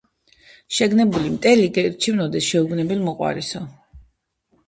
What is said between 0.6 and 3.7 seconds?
შეგნებული მტერი გირჩევნოდეს, შეუგნებელ მოყვარესო.